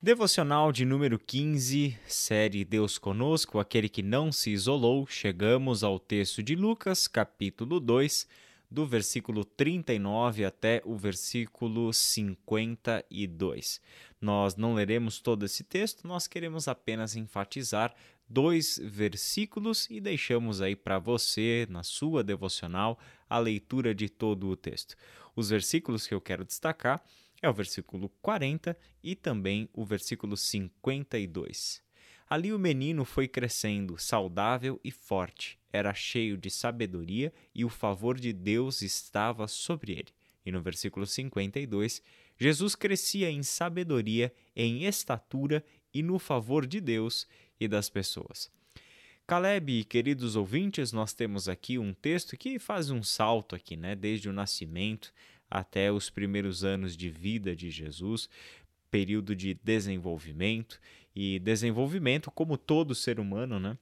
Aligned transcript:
Devocional 0.00 0.70
de 0.70 0.84
número 0.84 1.18
15, 1.18 1.98
série 2.06 2.64
Deus 2.64 2.98
Conosco, 2.98 3.58
aquele 3.58 3.88
que 3.88 4.00
não 4.00 4.30
se 4.30 4.50
isolou. 4.50 5.04
Chegamos 5.08 5.82
ao 5.82 5.98
texto 5.98 6.40
de 6.40 6.54
Lucas, 6.54 7.08
capítulo 7.08 7.80
2, 7.80 8.28
do 8.70 8.86
versículo 8.86 9.44
39 9.44 10.44
até 10.44 10.80
o 10.84 10.94
versículo 10.94 11.92
52. 11.92 13.80
Nós 14.20 14.54
não 14.54 14.72
leremos 14.72 15.18
todo 15.18 15.44
esse 15.44 15.64
texto, 15.64 16.06
nós 16.06 16.28
queremos 16.28 16.68
apenas 16.68 17.16
enfatizar 17.16 17.92
dois 18.28 18.80
versículos 18.80 19.88
e 19.90 20.00
deixamos 20.00 20.62
aí 20.62 20.76
para 20.76 21.00
você, 21.00 21.66
na 21.68 21.82
sua 21.82 22.22
devocional, 22.22 23.00
a 23.28 23.40
leitura 23.40 23.92
de 23.92 24.08
todo 24.08 24.46
o 24.46 24.56
texto. 24.56 24.94
Os 25.34 25.50
versículos 25.50 26.06
que 26.06 26.14
eu 26.14 26.20
quero 26.20 26.44
destacar 26.44 27.02
é 27.40 27.48
o 27.48 27.52
versículo 27.52 28.08
40 28.20 28.76
e 29.02 29.14
também 29.14 29.68
o 29.72 29.84
versículo 29.84 30.36
52. 30.36 31.82
Ali 32.28 32.52
o 32.52 32.58
menino 32.58 33.04
foi 33.04 33.26
crescendo, 33.26 33.96
saudável 33.96 34.78
e 34.84 34.90
forte, 34.90 35.58
era 35.72 35.94
cheio 35.94 36.36
de 36.36 36.50
sabedoria 36.50 37.32
e 37.54 37.64
o 37.64 37.70
favor 37.70 38.18
de 38.18 38.32
Deus 38.32 38.82
estava 38.82 39.48
sobre 39.48 39.92
ele. 39.92 40.08
E 40.44 40.52
no 40.52 40.60
versículo 40.60 41.06
52, 41.06 42.02
Jesus 42.36 42.74
crescia 42.74 43.30
em 43.30 43.42
sabedoria, 43.42 44.32
em 44.54 44.84
estatura 44.84 45.64
e 45.92 46.02
no 46.02 46.18
favor 46.18 46.66
de 46.66 46.80
Deus 46.80 47.26
e 47.58 47.66
das 47.66 47.88
pessoas. 47.88 48.50
Caleb, 49.26 49.84
queridos 49.84 50.36
ouvintes, 50.36 50.90
nós 50.90 51.12
temos 51.12 51.48
aqui 51.48 51.78
um 51.78 51.92
texto 51.92 52.36
que 52.36 52.58
faz 52.58 52.90
um 52.90 53.02
salto 53.02 53.54
aqui, 53.54 53.76
né, 53.76 53.94
desde 53.94 54.28
o 54.28 54.32
nascimento 54.32 55.12
até 55.50 55.90
os 55.90 56.10
primeiros 56.10 56.64
anos 56.64 56.96
de 56.96 57.10
vida 57.10 57.54
de 57.54 57.70
Jesus, 57.70 58.28
período 58.90 59.34
de 59.34 59.54
desenvolvimento 59.54 60.80
e 61.14 61.38
desenvolvimento 61.38 62.30
como 62.30 62.56
todo 62.56 62.94
ser 62.94 63.18
humano, 63.18 63.58
né? 63.58 63.76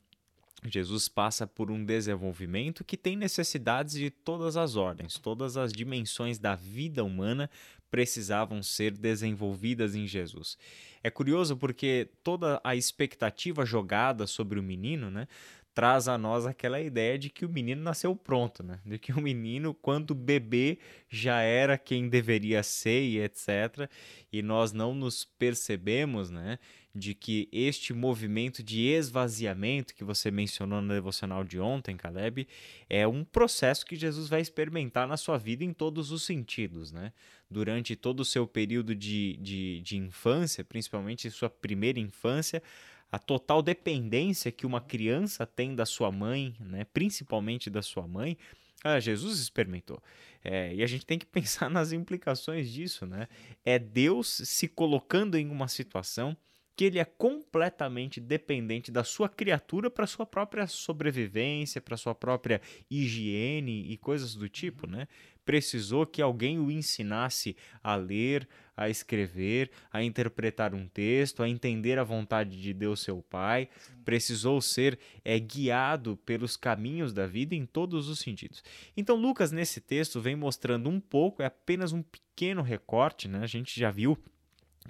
Jesus 0.64 1.08
passa 1.08 1.46
por 1.46 1.70
um 1.70 1.84
desenvolvimento 1.84 2.82
que 2.82 2.96
tem 2.96 3.14
necessidades 3.14 3.94
de 3.94 4.10
todas 4.10 4.56
as 4.56 4.74
ordens, 4.74 5.18
todas 5.18 5.56
as 5.56 5.72
dimensões 5.72 6.38
da 6.38 6.54
vida 6.54 7.04
humana 7.04 7.50
precisavam 7.90 8.62
ser 8.62 8.92
desenvolvidas 8.92 9.94
em 9.94 10.06
Jesus. 10.06 10.58
É 11.02 11.10
curioso 11.10 11.56
porque 11.56 12.08
toda 12.24 12.60
a 12.64 12.74
expectativa 12.74 13.64
jogada 13.64 14.26
sobre 14.26 14.58
o 14.58 14.62
menino, 14.62 15.10
né, 15.10 15.28
traz 15.76 16.08
a 16.08 16.16
nós 16.16 16.46
aquela 16.46 16.80
ideia 16.80 17.18
de 17.18 17.28
que 17.28 17.44
o 17.44 17.50
menino 17.50 17.82
nasceu 17.82 18.16
pronto, 18.16 18.62
né? 18.62 18.80
De 18.82 18.98
que 18.98 19.12
o 19.12 19.20
menino, 19.20 19.74
quando 19.74 20.14
bebê, 20.14 20.78
já 21.06 21.42
era 21.42 21.76
quem 21.76 22.08
deveria 22.08 22.62
ser 22.62 23.02
e 23.02 23.20
etc. 23.20 23.86
E 24.32 24.40
nós 24.40 24.72
não 24.72 24.94
nos 24.94 25.26
percebemos, 25.26 26.30
né? 26.30 26.58
De 26.94 27.14
que 27.14 27.46
este 27.52 27.92
movimento 27.92 28.62
de 28.62 28.86
esvaziamento 28.86 29.94
que 29.94 30.02
você 30.02 30.30
mencionou 30.30 30.80
no 30.80 30.94
devocional 30.94 31.44
de 31.44 31.60
ontem, 31.60 31.94
Caleb, 31.94 32.48
é 32.88 33.06
um 33.06 33.22
processo 33.22 33.84
que 33.84 33.96
Jesus 33.96 34.30
vai 34.30 34.40
experimentar 34.40 35.06
na 35.06 35.18
sua 35.18 35.36
vida 35.36 35.62
em 35.62 35.74
todos 35.74 36.10
os 36.10 36.22
sentidos, 36.22 36.90
né? 36.90 37.12
Durante 37.50 37.94
todo 37.94 38.20
o 38.20 38.24
seu 38.24 38.46
período 38.46 38.94
de, 38.94 39.36
de, 39.42 39.82
de 39.82 39.98
infância, 39.98 40.64
principalmente 40.64 41.30
sua 41.30 41.50
primeira 41.50 42.00
infância, 42.00 42.62
a 43.10 43.18
total 43.18 43.62
dependência 43.62 44.52
que 44.52 44.66
uma 44.66 44.80
criança 44.80 45.46
tem 45.46 45.74
da 45.74 45.86
sua 45.86 46.10
mãe, 46.10 46.54
né, 46.60 46.84
principalmente 46.92 47.70
da 47.70 47.82
sua 47.82 48.06
mãe, 48.06 48.36
ah, 48.84 49.00
Jesus 49.00 49.40
experimentou. 49.40 50.00
É, 50.44 50.74
e 50.74 50.82
a 50.82 50.86
gente 50.86 51.04
tem 51.04 51.18
que 51.18 51.26
pensar 51.26 51.68
nas 51.68 51.92
implicações 51.92 52.70
disso, 52.70 53.06
né? 53.06 53.26
É 53.64 53.78
Deus 53.78 54.28
se 54.44 54.68
colocando 54.68 55.36
em 55.36 55.48
uma 55.48 55.66
situação 55.66 56.36
que 56.76 56.84
ele 56.84 56.98
é 56.98 57.04
completamente 57.06 58.20
dependente 58.20 58.92
da 58.92 59.02
sua 59.02 59.30
criatura 59.30 59.90
para 59.90 60.06
sua 60.06 60.26
própria 60.26 60.66
sobrevivência, 60.66 61.80
para 61.80 61.96
sua 61.96 62.14
própria 62.14 62.60
higiene 62.90 63.90
e 63.90 63.96
coisas 63.96 64.34
do 64.34 64.46
tipo, 64.46 64.86
né? 64.86 65.08
Precisou 65.42 66.06
que 66.06 66.20
alguém 66.20 66.58
o 66.58 66.70
ensinasse 66.70 67.56
a 67.82 67.96
ler, 67.96 68.46
a 68.76 68.90
escrever, 68.90 69.70
a 69.90 70.02
interpretar 70.02 70.74
um 70.74 70.86
texto, 70.86 71.42
a 71.42 71.48
entender 71.48 71.98
a 71.98 72.04
vontade 72.04 72.60
de 72.60 72.74
Deus 72.74 73.00
seu 73.00 73.22
Pai. 73.22 73.68
Precisou 74.04 74.60
ser 74.60 74.98
é, 75.24 75.38
guiado 75.38 76.16
pelos 76.18 76.56
caminhos 76.56 77.12
da 77.12 77.26
vida 77.26 77.54
em 77.54 77.64
todos 77.64 78.08
os 78.08 78.18
sentidos. 78.18 78.62
Então 78.96 79.16
Lucas 79.16 79.50
nesse 79.50 79.80
texto 79.80 80.20
vem 80.20 80.36
mostrando 80.36 80.90
um 80.90 81.00
pouco, 81.00 81.42
é 81.42 81.46
apenas 81.46 81.92
um 81.92 82.02
pequeno 82.02 82.62
recorte, 82.62 83.28
né? 83.28 83.40
A 83.42 83.46
gente 83.46 83.78
já 83.78 83.90
viu 83.90 84.18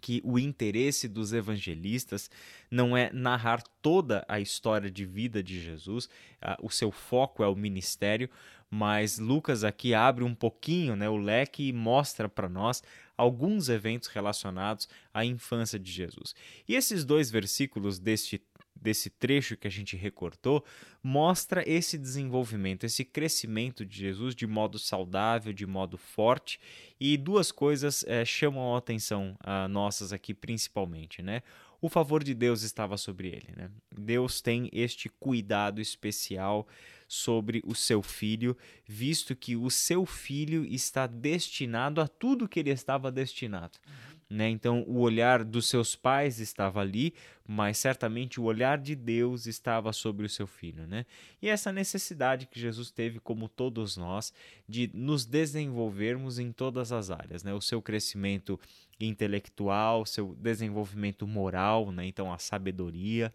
que 0.00 0.20
o 0.24 0.38
interesse 0.38 1.08
dos 1.08 1.32
evangelistas 1.32 2.30
não 2.70 2.96
é 2.96 3.10
narrar 3.12 3.62
toda 3.80 4.24
a 4.28 4.40
história 4.40 4.90
de 4.90 5.04
vida 5.04 5.42
de 5.42 5.60
Jesus, 5.60 6.08
o 6.62 6.70
seu 6.70 6.90
foco 6.90 7.42
é 7.42 7.48
o 7.48 7.56
ministério, 7.56 8.28
mas 8.70 9.18
Lucas 9.18 9.64
aqui 9.64 9.94
abre 9.94 10.24
um 10.24 10.34
pouquinho 10.34 10.96
né, 10.96 11.08
o 11.08 11.16
leque 11.16 11.68
e 11.68 11.72
mostra 11.72 12.28
para 12.28 12.48
nós 12.48 12.82
alguns 13.16 13.68
eventos 13.68 14.08
relacionados 14.08 14.88
à 15.12 15.24
infância 15.24 15.78
de 15.78 15.90
Jesus. 15.90 16.34
E 16.68 16.74
esses 16.74 17.04
dois 17.04 17.30
versículos 17.30 17.98
deste 17.98 18.42
desse 18.80 19.08
trecho 19.08 19.56
que 19.56 19.66
a 19.66 19.70
gente 19.70 19.96
recortou, 19.96 20.64
mostra 21.02 21.64
esse 21.66 21.96
desenvolvimento, 21.96 22.84
esse 22.84 23.04
crescimento 23.04 23.84
de 23.84 23.96
Jesus 23.96 24.34
de 24.34 24.46
modo 24.46 24.78
saudável, 24.78 25.52
de 25.52 25.66
modo 25.66 25.96
forte. 25.96 26.60
E 27.00 27.16
duas 27.16 27.50
coisas 27.50 28.04
é, 28.06 28.24
chamam 28.24 28.74
a 28.74 28.78
atenção 28.78 29.34
a 29.40 29.66
nossas 29.66 30.12
aqui 30.12 30.34
principalmente, 30.34 31.22
né? 31.22 31.42
O 31.80 31.88
favor 31.88 32.22
de 32.24 32.34
Deus 32.34 32.62
estava 32.62 32.96
sobre 32.96 33.28
ele, 33.28 33.48
né? 33.56 33.70
Deus 33.96 34.40
tem 34.40 34.68
este 34.72 35.08
cuidado 35.08 35.80
especial 35.80 36.66
sobre 37.08 37.62
o 37.64 37.74
seu 37.74 38.02
filho, 38.02 38.56
visto 38.86 39.34
que 39.34 39.56
o 39.56 39.70
seu 39.70 40.04
filho 40.04 40.64
está 40.64 41.06
destinado 41.06 42.00
a 42.00 42.08
tudo 42.08 42.48
que 42.48 42.60
ele 42.60 42.70
estava 42.70 43.10
destinado. 43.10 43.78
Uhum. 43.86 44.16
Né? 44.28 44.48
Então, 44.48 44.82
o 44.88 44.98
olhar 45.00 45.44
dos 45.44 45.68
seus 45.68 45.94
pais 45.94 46.40
estava 46.40 46.80
ali, 46.80 47.14
mas 47.46 47.78
certamente 47.78 48.40
o 48.40 48.44
olhar 48.44 48.76
de 48.76 48.96
Deus 48.96 49.46
estava 49.46 49.92
sobre 49.92 50.26
o 50.26 50.28
seu 50.28 50.46
filho. 50.46 50.86
Né? 50.86 51.06
E 51.40 51.48
essa 51.48 51.72
necessidade 51.72 52.46
que 52.46 52.58
Jesus 52.58 52.90
teve, 52.90 53.20
como 53.20 53.48
todos 53.48 53.96
nós, 53.96 54.32
de 54.68 54.90
nos 54.92 55.24
desenvolvermos 55.24 56.38
em 56.40 56.50
todas 56.50 56.90
as 56.90 57.10
áreas. 57.10 57.44
Né? 57.44 57.54
O 57.54 57.60
seu 57.60 57.80
crescimento 57.80 58.58
intelectual, 58.98 60.04
seu 60.04 60.34
desenvolvimento 60.34 61.26
moral, 61.26 61.92
né? 61.92 62.06
então 62.06 62.32
a 62.32 62.38
sabedoria 62.38 63.32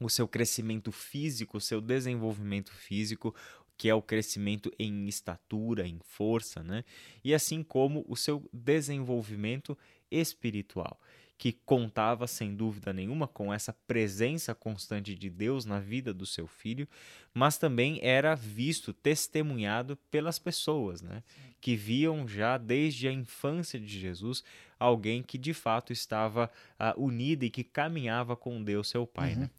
o 0.00 0.08
seu 0.08 0.28
crescimento 0.28 0.92
físico, 0.92 1.58
o 1.58 1.60
seu 1.60 1.80
desenvolvimento 1.80 2.72
físico, 2.72 3.34
que 3.76 3.88
é 3.88 3.94
o 3.94 4.02
crescimento 4.02 4.72
em 4.78 5.06
estatura, 5.06 5.86
em 5.86 5.98
força, 6.02 6.62
né? 6.62 6.84
E 7.22 7.32
assim 7.32 7.62
como 7.62 8.04
o 8.08 8.16
seu 8.16 8.48
desenvolvimento 8.52 9.78
espiritual, 10.10 11.00
que 11.38 11.52
contava 11.52 12.26
sem 12.26 12.52
dúvida 12.56 12.92
nenhuma 12.92 13.28
com 13.28 13.54
essa 13.54 13.72
presença 13.86 14.56
constante 14.56 15.14
de 15.14 15.30
Deus 15.30 15.64
na 15.64 15.78
vida 15.78 16.12
do 16.12 16.26
seu 16.26 16.48
filho, 16.48 16.88
mas 17.32 17.56
também 17.56 18.00
era 18.02 18.34
visto, 18.34 18.92
testemunhado 18.92 19.96
pelas 20.10 20.36
pessoas, 20.36 21.00
né? 21.00 21.22
Que 21.60 21.76
viam 21.76 22.26
já 22.26 22.58
desde 22.58 23.06
a 23.06 23.12
infância 23.12 23.78
de 23.78 24.00
Jesus 24.00 24.42
alguém 24.80 25.22
que 25.22 25.38
de 25.38 25.54
fato 25.54 25.92
estava 25.92 26.50
uh, 26.78 27.00
unido 27.00 27.44
e 27.44 27.50
que 27.50 27.62
caminhava 27.62 28.36
com 28.36 28.62
Deus, 28.62 28.88
seu 28.88 29.06
Pai, 29.06 29.34
uhum. 29.34 29.40
né? 29.42 29.50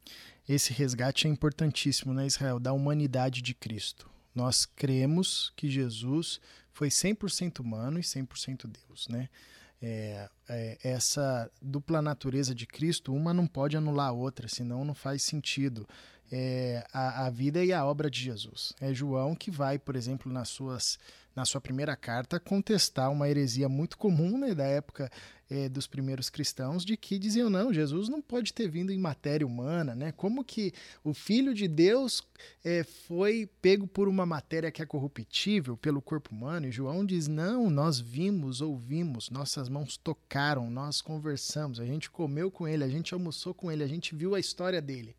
Esse 0.48 0.74
resgate 0.74 1.28
é 1.28 1.30
importantíssimo, 1.30 2.14
né, 2.14 2.26
Israel, 2.26 2.60
da 2.60 2.74
humanidade 2.74 3.42
de 3.42 3.54
Cristo. 3.54 4.10
Nós 4.36 4.66
cremos 4.66 5.54
que 5.56 5.70
Jesus 5.70 6.42
foi 6.74 6.90
100% 6.90 7.60
humano 7.60 8.00
e 8.00 8.02
100% 8.02 8.68
Deus, 8.68 9.08
né? 9.08 9.30
É, 9.82 10.30
é, 10.50 10.78
essa 10.84 11.50
dupla 11.62 12.02
natureza 12.02 12.54
de 12.54 12.68
Cristo, 12.68 13.14
uma 13.14 13.34
não 13.34 13.48
pode 13.48 13.78
anular 13.78 14.10
a 14.10 14.12
outra, 14.12 14.48
senão 14.48 14.84
não 14.84 14.94
faz 14.94 15.24
sentido. 15.24 15.88
É, 16.32 16.86
a, 16.94 17.26
a, 17.26 17.30
vida 17.30 17.64
e 17.64 17.74
a 17.74 17.84
obra 17.84 18.10
de 18.10 18.20
Jesus. 18.20 18.74
É 18.80 18.94
João 18.94 19.34
que 19.34 19.50
vai, 19.50 19.80
por 19.80 19.96
exemplo, 19.96 20.32
nas 20.32 20.50
suas, 20.50 21.00
na 21.36 21.44
sua 21.44 21.60
primeira 21.60 21.96
carta, 21.96 22.40
contestar 22.40 23.12
uma 23.12 23.28
heresia 23.28 23.68
muito 23.68 23.98
comum 23.98 24.38
né, 24.38 24.54
da 24.54 24.66
época 24.66 25.10
é, 25.50 25.68
dos 25.68 25.88
primeiros 25.88 26.30
cristãos 26.30 26.86
de 26.86 26.96
que 26.96 27.18
diziam 27.18 27.50
não, 27.50 27.74
Jesus 27.74 28.08
não 28.08 28.22
pode 28.22 28.54
ter 28.54 28.70
vindo 28.70 28.92
em 28.92 29.00
matéria 29.00 29.48
humana, 29.48 29.96
né? 29.96 30.12
Como 30.12 30.44
que 30.44 30.72
o 31.04 31.14
Filho 31.14 31.54
de 31.54 31.68
Deus 31.68 32.22
é, 32.64 32.84
foi 32.84 33.50
pego 33.62 33.88
por 33.88 34.08
uma 34.08 34.26
matéria 34.26 34.72
que 34.72 34.82
é 34.82 34.86
corruptível 34.86 35.76
pelo 35.76 36.02
corpo 36.02 36.34
humano? 36.34 36.68
E 36.68 36.72
João 36.72 37.04
diz 37.04 37.28
não, 37.28 37.70
nós 37.70 38.00
vimos, 38.00 38.62
ouvimos, 38.62 39.30
nossas 39.30 39.68
mãos 39.68 39.98
tocaram, 39.98 40.70
nós 40.70 41.02
conversamos, 41.02 41.80
a 41.80 41.86
gente 41.86 42.12
comeu 42.12 42.52
com 42.52 42.68
ele, 42.68 42.84
a 42.84 42.90
gente 42.90 43.14
almoçou 43.14 43.54
com 43.54 43.72
ele, 43.72 43.84
a 43.84 43.88
gente 43.88 44.16
viu 44.16 44.36
a 44.36 44.40
história 44.40 44.82
dele. 44.82 45.16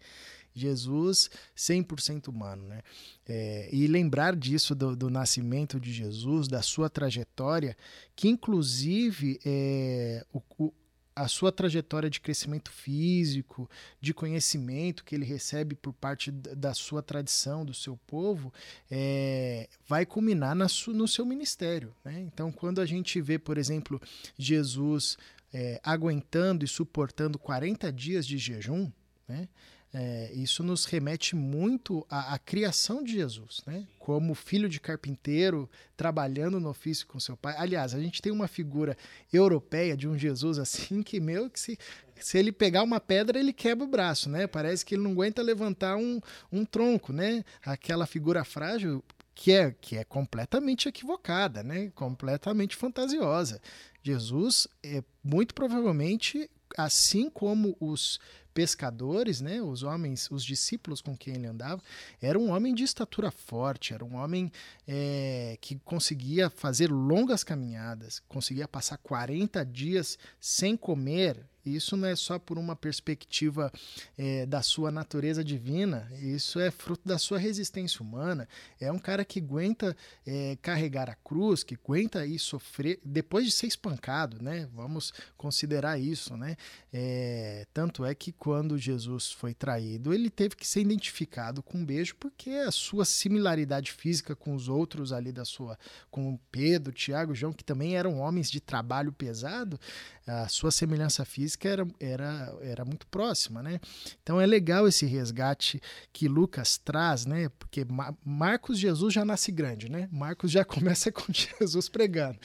Jesus 0.54 1.30
100% 1.56 2.28
humano, 2.28 2.66
né? 2.66 2.82
É, 3.26 3.68
e 3.72 3.86
lembrar 3.86 4.34
disso 4.34 4.74
do, 4.74 4.96
do, 4.96 5.08
nascimento 5.08 5.78
de 5.78 5.92
Jesus, 5.92 6.48
da 6.48 6.62
sua 6.62 6.90
trajetória, 6.90 7.76
que 8.16 8.28
inclusive 8.28 9.38
é, 9.44 10.26
o, 10.32 10.42
o, 10.58 10.72
a 11.14 11.28
sua 11.28 11.52
trajetória 11.52 12.08
de 12.08 12.20
crescimento 12.20 12.72
físico, 12.72 13.68
de 14.00 14.14
conhecimento 14.14 15.04
que 15.04 15.14
ele 15.14 15.24
recebe 15.24 15.74
por 15.74 15.92
parte 15.92 16.30
da 16.30 16.74
sua 16.74 17.02
tradição, 17.02 17.64
do 17.64 17.74
seu 17.74 17.96
povo, 18.06 18.52
é, 18.90 19.68
vai 19.86 20.06
culminar 20.06 20.54
na 20.54 20.66
su, 20.66 20.92
no 20.92 21.06
seu 21.06 21.24
ministério. 21.26 21.94
Né? 22.04 22.20
Então, 22.20 22.50
quando 22.50 22.80
a 22.80 22.86
gente 22.86 23.20
vê, 23.20 23.38
por 23.38 23.58
exemplo, 23.58 24.00
Jesus 24.38 25.16
é, 25.52 25.80
aguentando 25.82 26.64
e 26.64 26.68
suportando 26.68 27.38
40 27.38 27.92
dias 27.92 28.26
de 28.26 28.38
jejum, 28.38 28.90
né? 29.28 29.48
É, 29.92 30.30
isso 30.34 30.62
nos 30.62 30.84
remete 30.84 31.34
muito 31.34 32.06
à, 32.08 32.34
à, 32.34 32.38
criação 32.38 33.02
de 33.02 33.12
Jesus, 33.14 33.60
né? 33.66 33.88
Como 33.98 34.36
filho 34.36 34.68
de 34.68 34.78
carpinteiro, 34.78 35.68
trabalhando 35.96 36.60
no 36.60 36.68
ofício 36.68 37.08
com 37.08 37.18
seu 37.18 37.36
pai. 37.36 37.56
Aliás, 37.58 37.92
a 37.92 38.00
gente 38.00 38.22
tem 38.22 38.30
uma 38.30 38.46
figura 38.46 38.96
europeia 39.32 39.96
de 39.96 40.06
um 40.06 40.16
Jesus 40.16 40.60
assim 40.60 41.02
que, 41.02 41.18
meu, 41.18 41.50
que 41.50 41.58
se, 41.58 41.78
se 42.20 42.38
ele 42.38 42.52
pegar 42.52 42.84
uma 42.84 43.00
pedra, 43.00 43.38
ele 43.38 43.52
quebra 43.52 43.84
o 43.84 43.88
braço, 43.88 44.30
né? 44.30 44.46
Parece 44.46 44.84
que 44.84 44.94
ele 44.94 45.02
não 45.02 45.10
aguenta 45.10 45.42
levantar 45.42 45.96
um, 45.96 46.20
um 46.52 46.64
tronco, 46.64 47.12
né? 47.12 47.44
Aquela 47.64 48.06
figura 48.06 48.44
frágil 48.44 49.02
que 49.34 49.50
é, 49.50 49.74
que 49.80 49.96
é 49.96 50.04
completamente 50.04 50.88
equivocada, 50.88 51.64
né? 51.64 51.90
Completamente 51.96 52.76
fantasiosa. 52.76 53.60
Jesus, 54.02 54.68
é, 54.84 55.02
muito 55.24 55.52
provavelmente, 55.52 56.48
assim 56.76 57.28
como 57.28 57.76
os 57.80 58.20
pescadores, 58.52 59.40
né, 59.40 59.60
os 59.62 59.82
homens, 59.82 60.30
os 60.30 60.44
discípulos 60.44 61.00
com 61.00 61.16
quem 61.16 61.34
ele 61.34 61.46
andava, 61.46 61.82
era 62.20 62.38
um 62.38 62.50
homem 62.50 62.74
de 62.74 62.84
estatura 62.84 63.30
forte, 63.30 63.94
era 63.94 64.04
um 64.04 64.16
homem 64.16 64.50
é, 64.86 65.56
que 65.60 65.76
conseguia 65.84 66.50
fazer 66.50 66.90
longas 66.90 67.44
caminhadas, 67.44 68.22
conseguia 68.28 68.68
passar 68.68 68.98
40 68.98 69.64
dias 69.64 70.18
sem 70.38 70.76
comer, 70.76 71.44
isso 71.64 71.96
não 71.96 72.08
é 72.08 72.16
só 72.16 72.38
por 72.38 72.58
uma 72.58 72.74
perspectiva 72.74 73.70
é, 74.16 74.46
da 74.46 74.62
sua 74.62 74.90
natureza 74.90 75.44
divina, 75.44 76.10
isso 76.20 76.58
é 76.58 76.70
fruto 76.70 77.06
da 77.06 77.18
sua 77.18 77.38
resistência 77.38 78.02
humana. 78.02 78.48
É 78.80 78.90
um 78.90 78.98
cara 78.98 79.24
que 79.24 79.40
aguenta 79.40 79.96
é, 80.26 80.56
carregar 80.62 81.10
a 81.10 81.14
cruz, 81.14 81.62
que 81.62 81.74
aguenta 81.74 82.20
aí 82.20 82.38
sofrer, 82.38 82.98
depois 83.04 83.44
de 83.44 83.52
ser 83.52 83.66
espancado, 83.66 84.42
né? 84.42 84.68
Vamos 84.74 85.12
considerar 85.36 86.00
isso, 86.00 86.36
né? 86.36 86.56
É, 86.92 87.66
tanto 87.72 88.04
é 88.04 88.14
que 88.14 88.32
quando 88.32 88.78
Jesus 88.78 89.30
foi 89.30 89.54
traído, 89.54 90.14
ele 90.14 90.30
teve 90.30 90.56
que 90.56 90.66
ser 90.66 90.80
identificado 90.80 91.62
com 91.62 91.78
um 91.78 91.84
beijo, 91.84 92.16
porque 92.16 92.50
a 92.50 92.70
sua 92.70 93.04
similaridade 93.04 93.92
física 93.92 94.34
com 94.34 94.54
os 94.54 94.68
outros 94.68 95.12
ali 95.12 95.32
da 95.32 95.44
sua, 95.44 95.78
com 96.10 96.38
Pedro, 96.50 96.92
Tiago, 96.92 97.34
João, 97.34 97.52
que 97.52 97.64
também 97.64 97.96
eram 97.96 98.18
homens 98.18 98.50
de 98.50 98.60
trabalho 98.60 99.12
pesado, 99.12 99.78
a 100.26 100.48
sua 100.48 100.70
semelhança 100.70 101.24
física 101.24 101.49
era, 101.62 101.86
era, 101.98 102.54
era 102.62 102.84
muito 102.84 103.06
próxima, 103.06 103.62
né? 103.62 103.80
Então 104.22 104.40
é 104.40 104.46
legal 104.46 104.86
esse 104.86 105.06
resgate 105.06 105.80
que 106.12 106.28
Lucas 106.28 106.78
traz, 106.78 107.26
né? 107.26 107.48
Porque 107.58 107.86
Marcos 108.24 108.78
Jesus 108.78 109.12
já 109.12 109.24
nasce 109.24 109.52
grande, 109.52 109.90
né? 109.90 110.08
Marcos 110.12 110.50
já 110.50 110.64
começa 110.66 111.10
com 111.12 111.24
Jesus 111.32 111.88
pregando. 111.88 112.38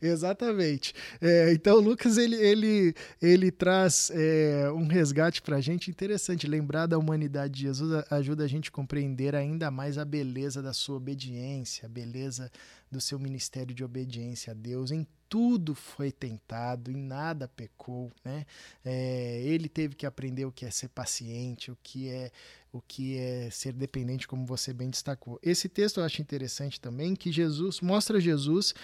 Exatamente. 0.00 0.94
É, 1.20 1.52
então, 1.52 1.78
Lucas 1.78 2.16
ele, 2.16 2.36
ele, 2.36 2.94
ele 3.20 3.50
traz 3.50 4.10
é, 4.14 4.70
um 4.72 4.86
resgate 4.86 5.42
para 5.42 5.56
a 5.56 5.60
gente 5.60 5.90
interessante. 5.90 6.46
Lembrar 6.46 6.86
da 6.86 6.98
humanidade 6.98 7.54
de 7.54 7.62
Jesus 7.62 8.04
ajuda 8.10 8.44
a 8.44 8.48
gente 8.48 8.68
a 8.68 8.72
compreender 8.72 9.34
ainda 9.34 9.70
mais 9.70 9.98
a 9.98 10.04
beleza 10.04 10.62
da 10.62 10.72
sua 10.72 10.96
obediência, 10.96 11.86
a 11.86 11.88
beleza 11.88 12.50
do 12.90 13.00
seu 13.00 13.18
ministério 13.18 13.74
de 13.74 13.84
obediência 13.84 14.52
a 14.52 14.54
Deus 14.54 14.90
em 14.90 15.06
tudo 15.34 15.74
foi 15.74 16.12
tentado, 16.12 16.92
em 16.92 16.96
nada 16.96 17.48
pecou, 17.48 18.12
né? 18.24 18.46
É, 18.84 19.42
ele 19.42 19.68
teve 19.68 19.96
que 19.96 20.06
aprender 20.06 20.44
o 20.44 20.52
que 20.52 20.64
é 20.64 20.70
ser 20.70 20.86
paciente, 20.90 21.72
o 21.72 21.78
que 21.82 22.08
é 22.08 22.30
o 22.74 22.82
que 22.82 23.16
é 23.16 23.48
ser 23.50 23.72
dependente, 23.72 24.26
como 24.26 24.44
você 24.44 24.72
bem 24.72 24.90
destacou. 24.90 25.38
Esse 25.40 25.68
texto 25.68 26.00
eu 26.00 26.04
acho 26.04 26.20
interessante 26.20 26.80
também, 26.80 27.14
que 27.14 27.30
Jesus 27.30 27.80
mostra 27.80 28.20
Jesus 28.20 28.74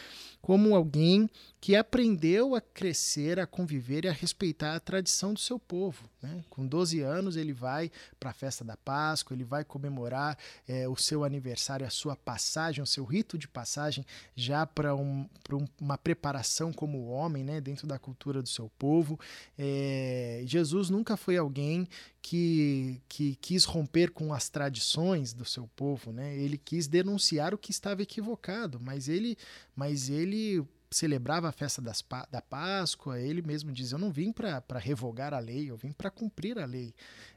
como 0.41 0.77
alguém 0.77 1.29
que 1.61 1.75
aprendeu 1.75 2.55
a 2.55 2.61
crescer, 2.61 3.41
a 3.41 3.47
conviver 3.47 4.05
e 4.05 4.09
a 4.09 4.13
respeitar 4.13 4.77
a 4.77 4.81
tradição 4.81 5.35
do 5.35 5.41
seu 5.41 5.59
povo. 5.59 6.09
Né? 6.23 6.43
Com 6.49 6.67
12 6.67 7.01
anos, 7.01 7.37
ele 7.37 7.53
vai 7.53 7.91
para 8.19 8.31
a 8.31 8.33
festa 8.33 8.65
da 8.65 8.77
Páscoa, 8.77 9.35
ele 9.35 9.45
vai 9.45 9.65
comemorar 9.65 10.39
é, 10.69 10.89
o 10.89 10.97
seu 10.97 11.25
aniversário, 11.25 11.85
a 11.85 11.91
sua 11.91 12.15
passagem, 12.15 12.83
o 12.83 12.87
seu 12.87 13.05
rito 13.05 13.37
de 13.37 13.49
passagem, 13.49 14.07
já 14.37 14.65
para 14.65 14.95
um, 14.95 15.29
um, 15.53 15.67
uma 15.81 15.99
preparação 15.99 16.73
como 16.73 17.09
homem 17.09 17.43
né, 17.43 17.61
dentro 17.61 17.89
da 17.89 17.99
cultura 17.99 18.41
do 18.41 18.49
seu 18.49 18.71
povo. 18.79 19.19
É, 19.59 20.43
Jesus 20.47 20.89
nunca 20.89 21.17
foi 21.17 21.37
alguém 21.37 21.89
que, 22.23 23.01
que 23.09 23.37
quis 23.37 23.65
romper 23.65 24.11
com 24.11 24.33
as 24.33 24.49
tradições 24.49 25.33
do 25.33 25.45
seu 25.45 25.67
povo, 25.69 26.13
né? 26.13 26.37
Ele 26.37 26.59
quis 26.59 26.87
denunciar 26.87 27.55
o 27.55 27.59
que 27.59 27.71
estava 27.71 28.03
equivocado, 28.03 28.79
mas 28.81 29.09
ele, 29.09 29.37
mas 29.75 30.09
ele 30.09 30.65
celebrava 30.91 31.49
a 31.49 31.53
festa 31.53 31.81
das, 31.81 32.05
da 32.31 32.43
Páscoa, 32.43 33.21
ele 33.21 33.43
mesmo 33.43 33.73
diz: 33.73 33.93
Eu 33.93 33.99
não 33.99 34.11
vim 34.11 34.33
para 34.33 34.79
revogar 34.79 35.33
a 35.33 35.39
lei, 35.39 35.71
eu 35.71 35.77
vim 35.77 35.93
para 35.93 36.11
cumprir 36.11 36.59
a 36.59 36.65
lei. 36.65 36.93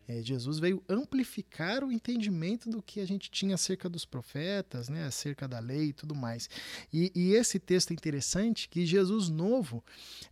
É, 0.07 0.21
Jesus 0.21 0.59
veio 0.59 0.83
amplificar 0.89 1.83
o 1.83 1.91
entendimento 1.91 2.69
do 2.69 2.81
que 2.81 2.99
a 2.99 3.05
gente 3.05 3.31
tinha 3.31 3.55
acerca 3.55 3.87
dos 3.87 4.03
profetas, 4.03 4.89
né, 4.89 5.05
acerca 5.05 5.47
da 5.47 5.59
lei 5.59 5.89
e 5.89 5.93
tudo 5.93 6.13
mais. 6.13 6.49
E, 6.91 7.11
e 7.15 7.33
esse 7.33 7.57
texto 7.57 7.91
é 7.91 7.93
interessante 7.93 8.67
que 8.67 8.85
Jesus 8.85 9.29
novo 9.29 9.83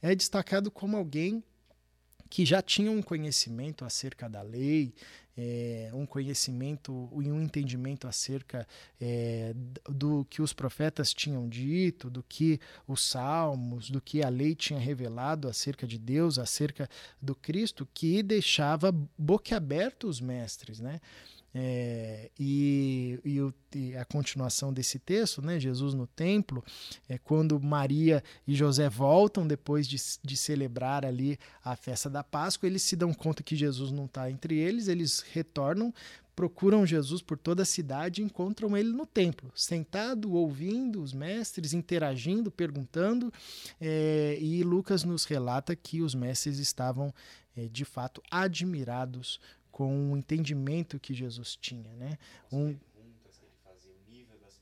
é 0.02 0.14
destacado 0.14 0.70
como 0.70 0.98
alguém 0.98 1.42
que 2.32 2.46
já 2.46 2.62
tinham 2.62 2.96
um 2.96 3.02
conhecimento 3.02 3.84
acerca 3.84 4.30
da 4.30 4.42
lei, 4.42 4.94
é, 5.38 5.90
um 5.94 6.06
conhecimento 6.06 7.10
e 7.22 7.30
um 7.30 7.42
entendimento 7.42 8.08
acerca 8.08 8.66
é, 9.02 9.54
do 9.90 10.26
que 10.30 10.42
os 10.42 10.54
profetas 10.54 11.14
tinham 11.14 11.50
dito, 11.50 12.10
do 12.10 12.24
que 12.24 12.58
os 12.88 13.04
salmos, 13.04 13.90
do 13.90 14.00
que 14.00 14.24
a 14.24 14.30
lei 14.30 14.56
tinha 14.56 14.80
revelado 14.80 15.50
acerca 15.50 15.86
de 15.86 16.00
Deus, 16.00 16.40
acerca 16.40 16.90
do 17.22 17.36
Cristo, 17.36 17.86
que 17.94 18.24
deixava 18.24 18.96
boquiaberto 19.18 20.08
os 20.08 20.22
mestres, 20.22 20.80
né? 20.80 21.02
É, 21.54 22.32
e, 22.40 23.20
e, 23.26 23.42
o, 23.42 23.54
a 24.00 24.06
continuação 24.06 24.72
desse 24.72 24.98
texto, 24.98 25.42
né, 25.42 25.60
Jesus 25.60 25.94
no 25.94 26.08
templo, 26.08 26.64
é 27.10 27.18
quando 27.18 27.60
Maria 27.60 28.24
e 28.48 28.56
José 28.56 28.90
voltam 28.90 29.46
depois 29.46 29.88
de, 29.88 29.98
de 30.24 30.38
celebrar 30.38 31.06
ali 31.06 31.38
a 31.64 31.76
festa 31.76 32.10
da 32.10 32.24
Páscoa, 32.24 32.68
eles 32.68 32.82
se 32.84 32.96
dão 32.96 33.14
conta 33.14 33.44
que 33.44 33.56
Jesus 33.56 33.92
não 33.92 34.06
está 34.06 34.32
entre 34.32 34.58
eles, 34.58 34.88
eles 34.88 35.20
retornam, 35.34 35.94
procuram 36.34 36.86
Jesus 36.86 37.22
por 37.22 37.38
toda 37.38 37.64
a 37.64 37.66
cidade 37.66 38.22
e 38.22 38.26
encontram 38.26 38.76
ele 38.78 38.90
no 38.90 39.06
templo, 39.06 39.52
sentado, 39.54 40.34
ouvindo 40.34 41.02
os 41.02 41.14
mestres, 41.14 41.74
interagindo, 41.74 42.50
perguntando, 42.50 43.32
é, 43.80 44.38
e 44.40 44.64
Lucas 44.64 45.04
nos 45.04 45.26
relata 45.26 45.76
que 45.76 46.02
os 46.02 46.16
mestres 46.16 46.58
estavam 46.60 47.14
é, 47.56 47.68
de 47.68 47.84
fato 47.84 48.24
admirados 48.32 49.40
com 49.72 50.12
o 50.12 50.18
entendimento 50.18 51.00
que 51.00 51.14
Jesus 51.14 51.56
tinha, 51.56 51.94
né? 51.96 52.18
Um 52.52 52.76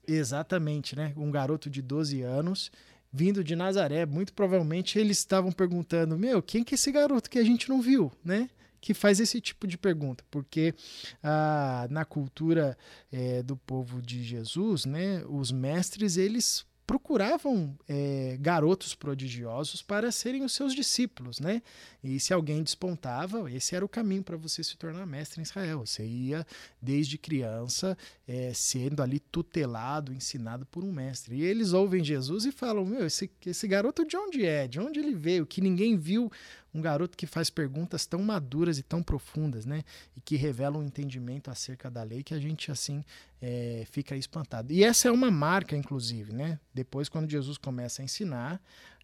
Exatamente, 0.08 0.96
né? 0.96 1.14
Um 1.16 1.30
garoto 1.30 1.70
de 1.70 1.84
12 1.84 2.22
anos 2.24 2.72
vindo 3.12 3.44
de 3.44 3.56
Nazaré, 3.56 4.06
muito 4.06 4.34
provavelmente 4.34 4.98
eles 4.98 5.20
estavam 5.20 5.52
perguntando: 5.52 6.18
"Meu, 6.18 6.42
quem 6.42 6.64
que 6.64 6.74
é 6.74 6.76
esse 6.76 6.92
garoto 6.92 7.30
que 7.30 7.40
a 7.40 7.44
gente 7.44 7.70
não 7.70 7.82
viu, 7.82 8.12
né?" 8.24 8.50
que 8.82 8.94
faz 8.94 9.20
esse 9.20 9.42
tipo 9.42 9.68
de 9.68 9.78
pergunta, 9.78 10.24
porque 10.32 10.74
ah, 11.22 11.88
na 11.90 12.06
cultura 12.06 12.78
é, 13.12 13.44
do 13.44 13.58
povo 13.58 14.02
de 14.02 14.24
Jesus, 14.24 14.86
né, 14.86 15.24
os 15.28 15.52
mestres 15.52 16.18
eles 16.18 16.66
procuravam 16.90 17.78
é, 17.88 18.36
garotos 18.42 18.96
prodigiosos 18.96 19.80
para 19.80 20.12
serem 20.12 20.44
os 20.44 20.54
seus 20.54 20.74
discípulos, 20.74 21.40
né? 21.40 21.62
E 22.04 22.20
se 22.20 22.34
alguém 22.34 22.64
despontava, 22.64 23.52
esse 23.52 23.76
era 23.76 23.86
o 23.86 23.88
caminho 23.88 24.24
para 24.24 24.36
você 24.36 24.64
se 24.64 24.76
tornar 24.76 25.06
mestre 25.06 25.40
em 25.40 25.44
Israel. 25.44 25.86
Você 25.86 26.04
ia 26.04 26.44
desde 26.82 27.16
criança 27.16 27.96
é, 28.28 28.52
sendo 28.56 29.04
ali 29.04 29.20
tutelado, 29.20 30.12
ensinado 30.12 30.66
por 30.66 30.84
um 30.84 30.92
mestre. 30.92 31.36
E 31.36 31.44
eles 31.44 31.74
ouvem 31.74 32.04
Jesus 32.04 32.46
e 32.46 32.52
falam: 32.52 32.84
Meu, 32.84 33.06
esse, 33.06 33.30
esse 33.46 33.68
garoto 33.68 34.04
de 34.04 34.18
onde 34.18 34.44
é? 34.44 34.68
De 34.68 34.80
onde 34.80 35.00
ele 35.00 35.14
veio? 35.14 35.46
Que 35.46 35.62
ninguém 35.62 35.96
viu 35.96 36.32
um 36.74 36.82
garoto 36.82 37.18
que 37.18 37.26
faz 37.26 37.50
perguntas 37.50 38.06
tão 38.06 38.22
maduras 38.22 38.78
e 38.78 38.84
tão 38.84 39.02
profundas, 39.02 39.66
né? 39.66 39.84
E 40.16 40.22
que 40.22 40.36
revelam 40.36 40.82
um 40.82 40.86
entendimento 40.86 41.50
acerca 41.50 41.90
da 41.90 42.04
lei 42.04 42.24
que 42.24 42.34
a 42.34 42.40
gente 42.40 42.72
assim 42.72 43.04
é, 43.42 43.86
fica 43.92 44.16
espantado. 44.16 44.72
E 44.72 44.84
essa 44.84 45.08
é 45.08 45.12
uma 45.12 45.32
marca, 45.32 45.76
inclusive, 45.76 46.34
né? 46.34 46.60
Depois, 46.74 47.10
quando 47.10 47.30
Jesus 47.30 47.58
começa 47.58 48.02
a 48.02 48.06
ensinar, 48.06 48.62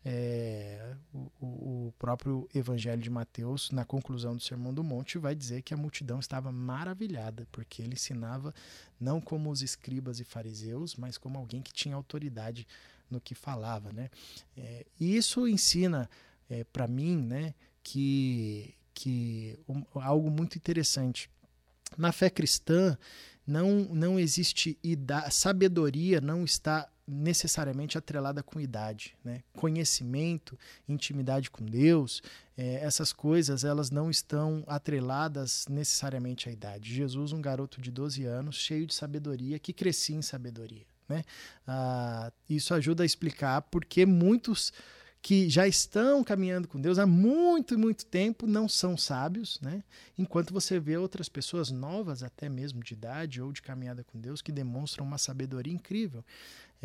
é, 0.07 0.95
o, 1.11 1.87
o, 1.87 1.93
próprio 1.97 2.47
Evangelho 2.53 3.01
de 3.01 3.09
Mateus, 3.09 3.71
na 3.71 3.83
conclusão 3.83 4.35
do 4.35 4.41
Sermão 4.41 4.71
do 4.71 4.83
Monte, 4.83 5.17
vai 5.17 5.33
dizer 5.33 5.63
que 5.63 5.73
a 5.73 5.77
multidão 5.77 6.19
estava 6.19 6.51
maravilhada, 6.51 7.47
porque 7.51 7.81
ele 7.81 7.93
ensinava 7.93 8.53
não 8.99 9.19
como 9.19 9.49
os 9.49 9.63
escribas 9.63 10.19
e 10.19 10.23
fariseus, 10.23 10.95
mas 10.95 11.17
como 11.17 11.39
alguém 11.39 11.59
que 11.59 11.73
tinha 11.73 11.95
autoridade 11.95 12.67
no 13.09 13.19
que 13.19 13.33
falava. 13.33 13.91
Né? 13.91 14.11
É, 14.55 14.85
e 14.99 15.17
isso 15.17 15.47
ensina 15.47 16.07
é, 16.49 16.63
para 16.63 16.87
mim, 16.87 17.17
né, 17.17 17.53
que, 17.83 18.73
que 18.93 19.57
um, 19.67 19.83
algo 19.95 20.29
muito 20.29 20.57
interessante. 20.57 21.29
Na 21.97 22.11
fé 22.11 22.29
cristã, 22.29 22.97
não, 23.45 23.85
não 23.91 24.19
existe 24.19 24.77
idade, 24.83 25.33
sabedoria 25.33 26.19
não 26.19 26.43
está 26.43 26.89
necessariamente 27.07 27.97
atrelada 27.97 28.41
com 28.41 28.59
idade, 28.59 29.15
né? 29.23 29.43
Conhecimento, 29.53 30.57
intimidade 30.89 31.51
com 31.51 31.63
Deus, 31.63 32.23
é, 32.57 32.75
essas 32.75 33.13
coisas 33.13 33.63
elas 33.63 33.91
não 33.91 34.09
estão 34.09 34.63
atreladas 34.65 35.67
necessariamente 35.69 36.49
à 36.49 36.51
idade. 36.51 36.93
Jesus, 36.93 37.31
um 37.31 37.41
garoto 37.41 37.79
de 37.79 37.91
12 37.91 38.25
anos, 38.25 38.55
cheio 38.55 38.87
de 38.87 38.95
sabedoria, 38.95 39.59
que 39.59 39.71
crescia 39.71 40.15
em 40.15 40.23
sabedoria, 40.23 40.85
né? 41.07 41.23
Ah, 41.67 42.31
isso 42.49 42.73
ajuda 42.73 43.03
a 43.03 43.05
explicar 43.05 43.61
porque 43.63 44.05
muitos 44.05 44.73
que 45.25 45.49
já 45.49 45.67
estão 45.67 46.23
caminhando 46.23 46.67
com 46.67 46.79
Deus 46.79 46.99
há 46.99 47.07
muito 47.07 47.79
muito 47.79 48.05
tempo 48.05 48.45
não 48.45 48.69
são 48.69 48.95
sábios, 48.95 49.59
né? 49.59 49.83
Enquanto 50.15 50.53
você 50.53 50.79
vê 50.79 50.97
outras 50.97 51.27
pessoas 51.27 51.71
novas, 51.71 52.21
até 52.21 52.47
mesmo 52.47 52.83
de 52.83 52.93
idade 52.93 53.41
ou 53.41 53.51
de 53.51 53.59
caminhada 53.59 54.03
com 54.03 54.19
Deus, 54.19 54.39
que 54.39 54.51
demonstram 54.51 55.03
uma 55.03 55.17
sabedoria 55.17 55.73
incrível 55.73 56.23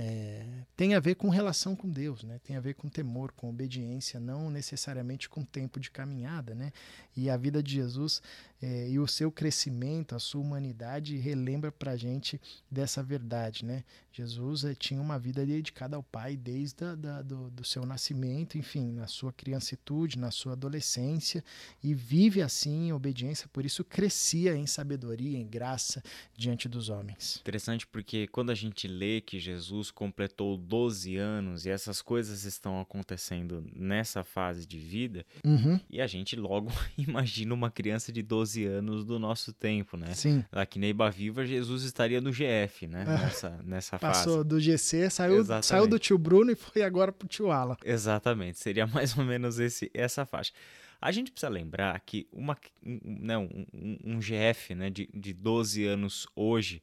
é, 0.03 0.43
tem 0.77 0.95
a 0.95 1.01
ver 1.01 1.17
com 1.17 1.29
relação 1.29 1.77
com 1.77 1.87
Deus, 1.87 2.23
né? 2.23 2.41
tem 2.43 2.57
a 2.57 2.61
ver 2.61 2.75
com 2.75 2.89
temor, 2.89 3.33
com 3.33 3.51
obediência, 3.51 4.19
não 4.19 4.51
necessariamente 4.51 5.29
com 5.29 5.45
tempo 5.45 5.79
de 5.79 5.91
caminhada. 5.91 6.55
Né? 6.55 6.73
E 7.15 7.29
a 7.29 7.37
vida 7.37 7.63
de 7.63 7.75
Jesus 7.75 8.23
é, 8.63 8.91
e 8.91 8.99
o 8.99 9.07
seu 9.07 9.33
crescimento, 9.33 10.15
a 10.15 10.19
sua 10.19 10.41
humanidade, 10.41 11.17
relembra 11.17 11.73
para 11.73 11.93
a 11.93 11.97
gente 11.97 12.41
dessa 12.71 13.03
verdade. 13.03 13.65
Né? 13.65 13.85
Jesus 14.13 14.65
é, 14.65 14.75
tinha 14.75 15.01
uma 15.01 15.19
vida 15.19 15.47
dedicada 15.47 15.97
ao 15.97 16.03
Pai 16.03 16.37
desde 16.37 16.85
a, 16.85 16.95
da, 16.95 17.23
do, 17.23 17.51
do 17.51 17.65
seu 17.65 17.87
nascimento, 17.87 18.59
enfim, 18.59 18.93
na 18.93 19.07
sua 19.07 19.33
criancitude, 19.33 20.19
na 20.19 20.31
sua 20.31 20.53
adolescência, 20.53 21.43
e 21.83 21.95
vive 21.95 22.43
assim 22.43 22.89
em 22.89 22.93
obediência, 22.93 23.49
por 23.53 23.65
isso 23.65 23.83
crescia 23.85 24.55
em 24.55 24.67
sabedoria, 24.67 25.39
em 25.39 25.47
graça 25.47 26.03
diante 26.37 26.69
dos 26.69 26.89
homens. 26.89 27.39
Interessante 27.41 27.87
porque 27.87 28.27
quando 28.27 28.51
a 28.51 28.55
gente 28.55 28.87
lê 28.87 29.21
que 29.21 29.39
Jesus 29.39 29.91
completou 29.91 30.57
12 30.57 31.17
anos 31.17 31.65
e 31.65 31.71
essas 31.71 32.03
coisas 32.03 32.45
estão 32.45 32.81
acontecendo 32.81 33.65
nessa 33.75 34.23
fase 34.23 34.67
de 34.67 34.79
vida, 34.79 35.25
uhum. 35.45 35.81
e 35.89 36.01
a 36.01 36.07
gente 36.07 36.37
logo 36.37 36.71
imagina 36.99 37.55
uma 37.55 37.71
criança 37.71 38.13
de 38.13 38.23
12 38.23 38.50
anos 38.57 39.05
do 39.05 39.19
nosso 39.19 39.53
tempo, 39.53 39.97
né? 39.97 40.15
Sim. 40.15 40.45
Aqui 40.53 40.79
na 40.79 40.87
Iba 40.87 41.11
Viva, 41.11 41.45
Jesus 41.45 41.85
estaria 41.85 42.21
no 42.21 42.31
GF, 42.33 42.87
né? 42.87 43.03
É. 43.03 43.05
Nessa, 43.05 43.61
nessa 43.65 43.99
fase. 43.99 44.25
Passou 44.25 44.45
do 44.45 44.61
GC, 44.61 45.11
saiu, 45.11 45.45
saiu 45.63 45.87
do 45.87 45.99
tio 45.99 46.19
Bruno 46.19 46.51
e 46.51 46.55
foi 46.55 46.83
agora 46.83 47.13
pro 47.13 47.29
tio 47.29 47.51
Alan. 47.51 47.77
Exatamente, 47.85 48.59
seria 48.59 48.87
mais 48.89 49.17
ou 49.17 49.25
menos 49.25 49.59
esse, 49.59 49.91
essa 49.95 50.25
faixa. 50.27 50.53
A 51.01 51.11
gente 51.11 51.31
precisa 51.31 51.51
lembrar 51.51 51.99
que 52.01 52.29
uma, 52.31 52.57
um, 52.85 53.01
não, 53.05 53.43
né, 53.45 53.67
um, 53.73 54.17
um 54.17 54.19
GF 54.21 54.75
né, 54.75 54.91
de, 54.91 55.09
de 55.15 55.33
12 55.33 55.87
anos 55.87 56.27
hoje 56.37 56.83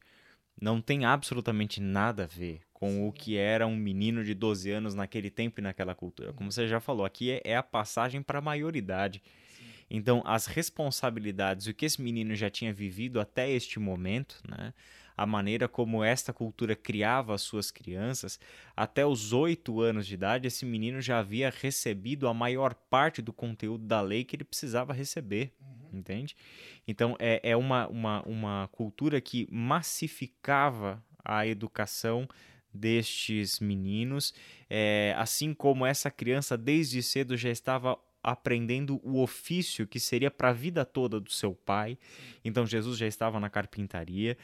não 0.59 0.81
tem 0.81 1.05
absolutamente 1.05 1.79
nada 1.79 2.23
a 2.23 2.27
ver 2.27 2.61
com 2.73 2.89
Sim. 2.89 3.07
o 3.07 3.11
que 3.11 3.37
era 3.37 3.67
um 3.67 3.75
menino 3.75 4.23
de 4.23 4.33
12 4.33 4.71
anos 4.71 4.95
naquele 4.95 5.29
tempo 5.29 5.59
e 5.59 5.63
naquela 5.63 5.93
cultura. 5.93 6.33
Como 6.33 6.51
você 6.51 6.67
já 6.67 6.79
falou, 6.79 7.05
aqui 7.05 7.31
é, 7.31 7.41
é 7.43 7.55
a 7.55 7.63
passagem 7.63 8.21
para 8.21 8.39
a 8.39 8.41
maioridade. 8.41 9.21
Então, 9.89 10.21
as 10.25 10.45
responsabilidades, 10.45 11.67
o 11.67 11.73
que 11.73 11.85
esse 11.85 12.01
menino 12.01 12.35
já 12.35 12.49
tinha 12.49 12.73
vivido 12.73 13.19
até 13.19 13.49
este 13.49 13.79
momento, 13.79 14.41
né? 14.47 14.73
a 15.17 15.25
maneira 15.25 15.67
como 15.67 16.03
esta 16.03 16.31
cultura 16.31 16.75
criava 16.75 17.33
as 17.33 17.41
suas 17.41 17.71
crianças, 17.71 18.39
até 18.75 19.03
os 19.03 19.33
oito 19.33 19.81
anos 19.81 20.05
de 20.05 20.13
idade, 20.13 20.47
esse 20.47 20.63
menino 20.63 21.01
já 21.01 21.17
havia 21.17 21.49
recebido 21.49 22.27
a 22.27 22.33
maior 22.33 22.75
parte 22.75 23.19
do 23.19 23.33
conteúdo 23.33 23.83
da 23.85 23.99
lei 23.99 24.23
que 24.23 24.35
ele 24.35 24.43
precisava 24.43 24.93
receber, 24.93 25.51
uhum. 25.59 25.97
entende? 25.99 26.35
Então, 26.87 27.15
é, 27.17 27.39
é 27.41 27.57
uma, 27.57 27.87
uma, 27.87 28.21
uma 28.23 28.69
cultura 28.71 29.19
que 29.19 29.47
massificava 29.51 31.03
a 31.25 31.47
educação 31.47 32.29
destes 32.71 33.59
meninos, 33.59 34.33
é, 34.69 35.15
assim 35.17 35.51
como 35.51 35.83
essa 35.83 36.11
criança 36.11 36.55
desde 36.55 37.01
cedo 37.01 37.35
já 37.35 37.49
estava 37.49 37.97
aprendendo 38.27 38.99
o 39.03 39.21
ofício 39.21 39.87
que 39.87 40.01
seria 40.01 40.29
para 40.29 40.49
a 40.49 40.53
vida 40.53 40.83
toda 40.83 41.17
do 41.17 41.31
seu 41.31 41.55
pai. 41.55 41.97
Então 42.43 42.65
Jesus 42.65 42.97
já 42.97 43.07
estava 43.07 43.39
na 43.39 43.49
carpintaria. 43.49 44.37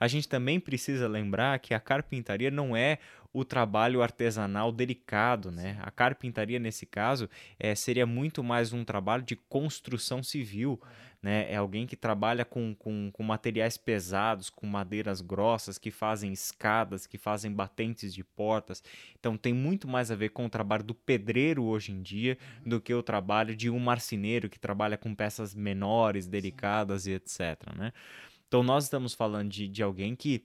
A 0.00 0.08
gente 0.08 0.28
também 0.28 0.58
precisa 0.58 1.06
lembrar 1.06 1.56
que 1.60 1.72
a 1.72 1.78
carpintaria 1.78 2.50
não 2.50 2.76
é 2.76 2.98
o 3.32 3.44
trabalho 3.44 4.02
artesanal 4.02 4.72
delicado, 4.72 5.50
né? 5.50 5.78
A 5.82 5.90
carpintaria 5.90 6.58
nesse 6.58 6.86
caso 6.86 7.28
é, 7.58 7.74
seria 7.74 8.06
muito 8.06 8.42
mais 8.42 8.72
um 8.72 8.84
trabalho 8.84 9.22
de 9.22 9.36
construção 9.36 10.22
civil 10.22 10.80
né? 11.20 11.52
É 11.52 11.56
alguém 11.56 11.86
que 11.86 11.96
trabalha 11.96 12.44
com, 12.44 12.74
com, 12.74 13.10
com 13.12 13.22
materiais 13.22 13.76
pesados, 13.76 14.48
com 14.48 14.66
madeiras 14.66 15.20
grossas, 15.20 15.76
que 15.76 15.90
fazem 15.90 16.32
escadas, 16.32 17.06
que 17.06 17.18
fazem 17.18 17.52
batentes 17.52 18.14
de 18.14 18.22
portas. 18.22 18.82
Então 19.18 19.36
tem 19.36 19.52
muito 19.52 19.88
mais 19.88 20.10
a 20.10 20.14
ver 20.14 20.28
com 20.30 20.46
o 20.46 20.50
trabalho 20.50 20.84
do 20.84 20.94
pedreiro 20.94 21.64
hoje 21.64 21.90
em 21.92 22.02
dia 22.02 22.38
do 22.64 22.80
que 22.80 22.94
o 22.94 23.02
trabalho 23.02 23.56
de 23.56 23.68
um 23.68 23.80
marceneiro 23.80 24.48
que 24.48 24.60
trabalha 24.60 24.96
com 24.96 25.14
peças 25.14 25.54
menores, 25.54 26.26
delicadas 26.28 27.06
e 27.06 27.12
etc. 27.12 27.40
Né? 27.76 27.92
Então 28.46 28.62
nós 28.62 28.84
estamos 28.84 29.12
falando 29.12 29.50
de, 29.50 29.66
de 29.66 29.82
alguém 29.82 30.14
que 30.14 30.44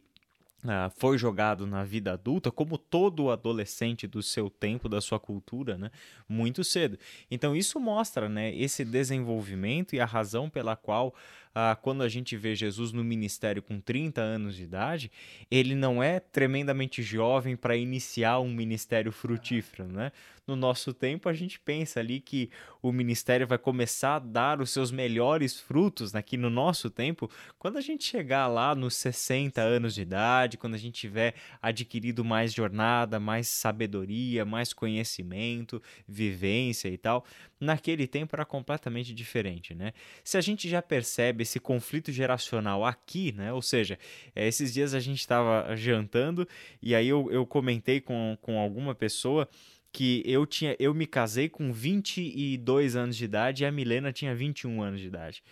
Uh, 0.64 0.90
foi 0.96 1.18
jogado 1.18 1.68
na 1.68 1.84
vida 1.84 2.14
adulta, 2.14 2.50
como 2.50 2.78
todo 2.78 3.30
adolescente 3.30 4.08
do 4.08 4.24
seu 4.24 4.50
tempo, 4.50 4.88
da 4.88 5.02
sua 5.02 5.20
cultura, 5.20 5.78
né? 5.78 5.92
muito 6.28 6.64
cedo. 6.64 6.98
Então, 7.30 7.54
isso 7.54 7.82
mostra 7.82 8.30
né, 8.30 8.56
esse 8.56 8.86
desenvolvimento 8.86 9.94
e 9.94 10.00
a 10.00 10.06
razão 10.06 10.50
pela 10.50 10.78
qual 10.78 11.14
ah, 11.56 11.76
quando 11.76 12.02
a 12.02 12.10
gente 12.10 12.36
vê 12.36 12.56
Jesus 12.56 12.92
no 12.92 13.04
ministério 13.04 13.62
com 13.62 13.80
30 13.80 14.22
anos 14.22 14.56
de 14.56 14.64
idade, 14.64 15.12
ele 15.52 15.76
não 15.76 16.02
é 16.02 16.20
tremendamente 16.20 17.04
jovem 17.04 17.56
para 17.56 17.78
iniciar 17.78 18.40
um 18.40 18.52
ministério 18.52 19.12
frutífero, 19.12 19.88
né? 19.88 20.12
No 20.46 20.58
nosso 20.58 20.94
tempo, 20.94 21.30
a 21.30 21.34
gente 21.34 21.58
pensa 21.58 22.02
ali 22.02 22.20
que 22.20 22.50
o 22.82 22.92
ministério 22.92 23.48
vai 23.48 23.58
começar 23.58 24.16
a 24.16 24.20
dar 24.20 24.60
os 24.60 24.72
seus 24.72 24.92
melhores 24.92 25.58
frutos 25.58 26.14
aqui 26.14 26.36
no 26.36 26.50
nosso 26.50 26.90
tempo, 26.90 27.32
quando 27.58 27.78
a 27.78 27.82
gente 27.82 28.04
chegar 28.04 28.48
lá 28.48 28.76
nos 28.76 28.94
60 28.96 29.62
anos 29.62 29.96
de 29.96 30.02
idade, 30.02 30.58
quando 30.58 30.74
a 30.74 30.78
gente 30.78 31.00
tiver 31.00 31.34
adquirido 31.62 32.26
mais 32.26 32.54
jornada, 32.54 33.22
mais 33.22 33.48
sabedoria, 33.48 34.44
mais 34.44 34.74
conhecimento, 34.74 35.82
vivência 36.06 36.90
e 36.90 36.98
tal. 36.98 37.26
Naquele 37.58 38.06
tempo 38.06 38.36
era 38.36 38.44
completamente 38.44 39.14
diferente, 39.14 39.74
né? 39.74 39.94
Se 40.26 40.38
a 40.38 40.42
gente 40.42 40.68
já 40.68 40.82
percebe 40.82 41.43
esse 41.44 41.60
conflito 41.60 42.12
geracional 42.12 42.84
aqui, 42.84 43.32
né? 43.32 43.54
Ou 43.54 43.62
seja, 43.62 43.98
é, 44.36 44.48
esses 44.48 44.74
dias 44.74 44.94
a 44.94 45.00
gente 45.00 45.20
estava 45.20 45.76
jantando 45.76 46.48
e 46.82 46.96
aí 46.96 47.08
eu, 47.08 47.30
eu 47.32 47.46
comentei 47.46 48.02
com, 48.02 48.38
com 48.42 48.60
alguma 48.60 48.96
pessoa 48.96 49.48
que 49.92 50.24
eu 50.26 50.46
tinha 50.46 50.76
eu 50.80 50.94
me 50.94 51.06
casei 51.06 51.48
com 51.48 51.72
22 51.72 52.96
anos 52.96 53.16
de 53.16 53.26
idade 53.26 53.64
e 53.64 53.66
a 53.66 53.72
Milena 53.72 54.12
tinha 54.12 54.34
21 54.34 54.82
anos 54.82 55.00
de 55.00 55.08
idade. 55.08 55.44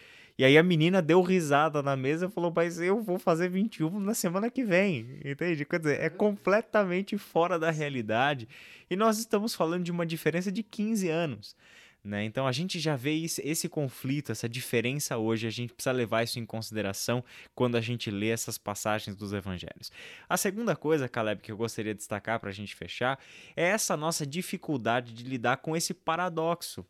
E 0.41 0.43
aí 0.43 0.57
a 0.57 0.63
menina 0.63 1.03
deu 1.03 1.21
risada 1.21 1.83
na 1.83 1.95
mesa 1.95 2.25
e 2.25 2.31
falou: 2.31 2.51
Mas 2.55 2.79
eu 2.79 2.99
vou 2.99 3.19
fazer 3.19 3.47
21 3.47 3.99
na 3.99 4.15
semana 4.15 4.49
que 4.49 4.63
vem. 4.63 5.19
Entende? 5.23 5.63
Quer 5.65 5.79
dizer, 5.79 5.99
é 6.01 6.09
completamente 6.09 7.15
fora 7.15 7.59
da 7.59 7.69
realidade. 7.69 8.47
E 8.89 8.95
nós 8.95 9.19
estamos 9.19 9.53
falando 9.53 9.83
de 9.83 9.91
uma 9.91 10.03
diferença 10.03 10.51
de 10.51 10.63
15 10.63 11.09
anos. 11.09 11.55
Né? 12.03 12.23
Então 12.25 12.47
a 12.47 12.51
gente 12.51 12.79
já 12.79 12.95
vê 12.95 13.15
esse, 13.23 13.41
esse, 13.47 13.69
conflito, 13.69 14.31
essa 14.31 14.49
diferença 14.49 15.17
hoje, 15.17 15.45
a 15.45 15.51
gente 15.51 15.71
precisa 15.71 15.91
levar 15.91 16.23
isso 16.23 16.39
em 16.39 16.45
consideração 16.45 17.23
quando 17.53 17.75
a 17.75 17.81
gente 17.81 18.09
lê 18.09 18.29
essas 18.29 18.57
passagens 18.57 19.15
dos 19.15 19.33
evangelhos. 19.33 19.91
A 20.27 20.35
segunda 20.35 20.75
coisa, 20.75 21.07
Caleb, 21.07 21.43
que 21.43 21.51
eu 21.51 21.57
gostaria 21.57 21.93
de 21.93 21.99
destacar 21.99 22.39
para 22.39 22.49
a 22.49 22.53
gente 22.53 22.75
fechar, 22.75 23.19
é 23.55 23.65
essa 23.67 23.95
nossa 23.95 24.25
dificuldade 24.25 25.13
de 25.13 25.23
lidar 25.23 25.57
com 25.57 25.75
esse 25.75 25.93
paradoxo 25.93 26.83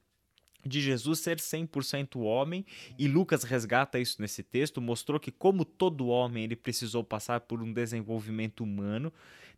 de 0.66 0.80
Jesus 0.80 1.20
ser 1.20 1.38
100% 1.38 2.20
homem, 2.22 2.66
e 2.98 3.08
Lucas 3.08 3.44
resgata 3.44 4.00
isso 4.00 4.22
nesse 4.22 4.44
texto, 4.44 4.80
mostrou 4.80 5.20
que 5.20 5.32
como 5.32 5.66
todo 5.66 6.08
homem 6.08 6.44
ele 6.44 6.56
precisou 6.56 7.04
passar 7.04 7.42
por 7.42 7.62
um 7.62 7.74
desenvolvimento 7.74 8.64
humano, 8.64 9.12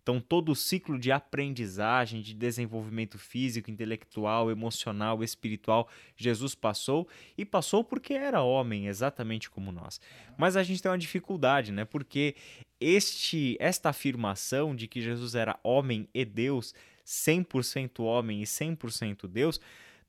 então, 0.03 0.19
todo 0.19 0.51
o 0.51 0.55
ciclo 0.55 0.99
de 0.99 1.13
aprendizagem, 1.13 2.21
de 2.21 2.33
desenvolvimento 2.33 3.17
físico, 3.17 3.71
intelectual, 3.71 4.51
emocional, 4.51 5.23
espiritual, 5.23 5.87
Jesus 6.17 6.53
passou 6.53 7.07
e 7.37 7.45
passou 7.45 7.85
porque 7.85 8.13
era 8.13 8.41
homem, 8.41 8.87
exatamente 8.87 9.49
como 9.49 9.71
nós. 9.71 10.01
Mas 10.37 10.57
a 10.57 10.63
gente 10.63 10.81
tem 10.81 10.91
uma 10.91 10.97
dificuldade, 10.97 11.71
né? 11.71 11.85
Porque 11.85 12.35
este 12.81 13.55
esta 13.61 13.89
afirmação 13.89 14.75
de 14.75 14.89
que 14.89 15.01
Jesus 15.01 15.35
era 15.35 15.57
homem 15.63 16.05
e 16.13 16.25
Deus, 16.25 16.75
100% 17.05 18.03
homem 18.03 18.41
e 18.41 18.45
100% 18.45 19.25
Deus, 19.25 19.57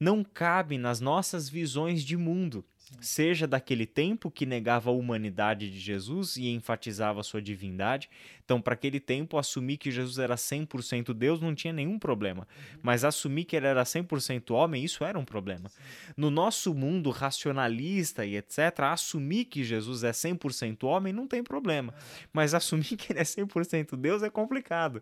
não 0.00 0.24
cabe 0.24 0.76
nas 0.76 1.00
nossas 1.00 1.48
visões 1.48 2.02
de 2.02 2.16
mundo 2.16 2.64
seja 3.00 3.46
daquele 3.46 3.86
tempo 3.86 4.30
que 4.30 4.46
negava 4.46 4.90
a 4.90 4.92
humanidade 4.92 5.70
de 5.70 5.78
Jesus 5.78 6.36
e 6.36 6.48
enfatizava 6.48 7.22
sua 7.22 7.40
divindade. 7.40 8.08
Então, 8.44 8.60
para 8.60 8.74
aquele 8.74 9.00
tempo, 9.00 9.38
assumir 9.38 9.78
que 9.78 9.90
Jesus 9.90 10.18
era 10.18 10.34
100% 10.34 11.12
Deus 11.14 11.40
não 11.40 11.54
tinha 11.54 11.72
nenhum 11.72 11.98
problema, 11.98 12.46
mas 12.82 13.04
assumir 13.04 13.44
que 13.44 13.56
ele 13.56 13.66
era 13.66 13.82
100% 13.82 14.50
homem, 14.50 14.84
isso 14.84 15.04
era 15.04 15.18
um 15.18 15.24
problema. 15.24 15.70
No 16.16 16.30
nosso 16.30 16.74
mundo 16.74 17.10
racionalista 17.10 18.24
e 18.26 18.36
etc., 18.36 18.80
assumir 18.90 19.46
que 19.46 19.64
Jesus 19.64 20.04
é 20.04 20.10
100% 20.10 20.84
homem 20.84 21.12
não 21.12 21.26
tem 21.26 21.42
problema, 21.42 21.94
mas 22.32 22.54
assumir 22.54 22.96
que 22.96 23.12
ele 23.12 23.20
é 23.20 23.24
100% 23.24 23.96
Deus 23.96 24.22
é 24.22 24.30
complicado 24.30 25.00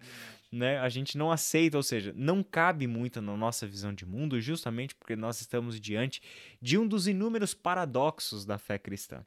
né, 0.52 0.78
a 0.78 0.88
gente 0.90 1.16
não 1.16 1.32
aceita, 1.32 1.78
ou 1.78 1.82
seja, 1.82 2.12
não 2.14 2.42
cabe 2.42 2.86
muito 2.86 3.22
na 3.22 3.34
nossa 3.34 3.66
visão 3.66 3.92
de 3.92 4.04
mundo, 4.04 4.38
justamente 4.38 4.94
porque 4.94 5.16
nós 5.16 5.40
estamos 5.40 5.80
diante 5.80 6.20
de 6.60 6.76
um 6.76 6.86
dos 6.86 7.08
inúmeros 7.08 7.54
paradoxos 7.54 8.44
da 8.44 8.58
fé 8.58 8.78
cristã. 8.78 9.24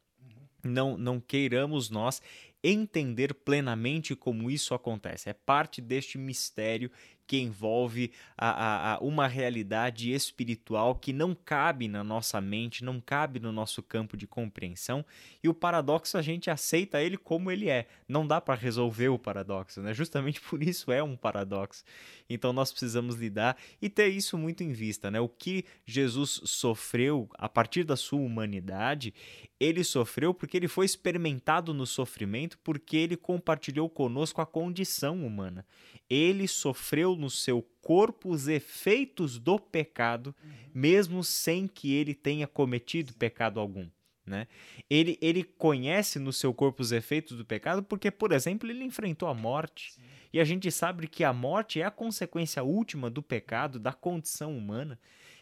Não, 0.64 0.98
não 0.98 1.20
queiramos 1.20 1.90
nós 1.90 2.22
entender 2.70 3.34
plenamente 3.34 4.16
como 4.16 4.50
isso 4.50 4.74
acontece. 4.74 5.30
É 5.30 5.34
parte 5.34 5.82
deste 5.82 6.18
mistério 6.18 6.92
que 7.28 7.38
envolve 7.38 8.12
a, 8.38 8.50
a, 8.50 8.94
a, 8.94 9.00
uma 9.00 9.28
realidade 9.28 10.12
espiritual 10.12 10.96
que 10.96 11.12
não 11.12 11.36
cabe 11.36 11.88
na 11.88 12.04
nossa 12.04 12.40
mente, 12.40 12.84
não 12.84 13.02
cabe 13.02 13.40
no 13.40 13.52
nosso 13.52 13.82
campo 13.82 14.16
de 14.16 14.28
compreensão, 14.28 15.06
e 15.44 15.50
o 15.50 15.54
paradoxo 15.54 16.18
a 16.18 16.22
gente 16.22 16.50
aceita 16.50 17.02
ele 17.02 17.18
como 17.18 17.52
ele 17.52 17.70
é. 17.70 17.88
Não 18.08 18.26
dá 18.26 18.40
para 18.40 18.56
resolver 18.56 19.10
o 19.10 19.20
paradoxo, 19.20 19.82
né? 19.82 19.94
Justamente 19.94 20.40
por 20.42 20.62
isso 20.62 20.92
é 20.92 21.02
um 21.02 21.16
paradoxo. 21.16 21.84
Então 22.30 22.54
nós 22.54 22.72
precisamos 22.72 23.16
lidar 23.16 23.58
e 23.82 23.90
ter 23.90 24.08
isso 24.08 24.38
muito 24.38 24.64
em 24.64 24.72
vista, 24.72 25.10
né? 25.10 25.20
O 25.20 25.30
que 25.30 25.66
Jesus 25.86 26.42
sofreu 26.46 27.30
a 27.38 27.50
partir 27.50 27.84
da 27.84 27.96
sua 27.96 28.20
humanidade, 28.20 29.14
ele 29.60 29.84
sofreu 29.84 30.34
porque 30.34 30.58
ele 30.58 30.68
foi 30.68 30.86
experimentado 30.86 31.74
no 31.74 31.86
sofrimento, 31.86 32.58
porque 32.64 32.98
ele 32.98 33.18
compartilhou 33.18 33.90
conosco 33.90 34.42
a 34.42 34.46
condição 34.46 35.26
humana 35.26 35.66
ele 36.10 36.48
sofreu 36.48 37.15
no 37.16 37.30
seu 37.30 37.62
corpo 37.82 38.30
os 38.30 38.48
efeitos 38.48 39.40
do 39.40 39.60
pecado, 39.60 40.36
uhum. 40.44 40.52
mesmo 40.74 41.24
sem 41.24 41.68
que 41.68 41.94
ele 41.94 42.14
tenha 42.14 42.48
cometido 42.48 43.14
pecado 43.14 43.60
algum. 43.60 43.88
Né? 44.26 44.48
Ele, 44.90 45.18
ele 45.22 45.44
conhece 45.44 46.18
no 46.18 46.34
seu 46.34 46.54
corpo 46.54 46.82
os 46.82 46.92
efeitos 46.92 47.38
do 47.38 47.46
pecado 47.46 47.84
porque, 47.84 48.10
por 48.10 48.32
exemplo, 48.32 48.70
ele 48.70 48.84
enfrentou 48.84 49.30
a 49.30 49.34
morte. 49.34 49.94
Sim. 49.94 50.02
E 50.36 50.40
a 50.42 50.44
gente 50.44 50.70
sabe 50.70 51.08
que 51.08 51.24
a 51.24 51.32
morte 51.32 51.80
é 51.80 51.86
a 51.86 51.90
consequência 51.90 52.62
última 52.62 53.10
do 53.10 53.24
pecado, 53.24 53.80
da 53.80 53.94
condição 53.94 54.58
humana. 54.58 55.00